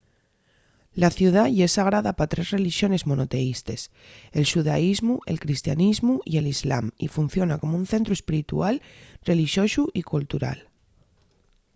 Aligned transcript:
la 1.01 1.09
ciudá 1.17 1.43
ye 1.57 1.67
sagrada 1.77 2.11
pa 2.17 2.25
tres 2.31 2.47
relixones 2.55 3.05
monoteístes– 3.11 3.81
el 4.37 4.45
xudaísmu 4.51 5.13
el 5.31 5.37
cristianismu 5.43 6.13
y 6.31 6.33
l’islam 6.43 6.85
y 7.05 7.07
funciona 7.15 7.55
como 7.61 7.73
un 7.81 7.85
centru 7.93 8.13
espiritual 8.15 8.75
relixosu 9.29 9.83
y 9.99 10.01
cultural 10.13 10.59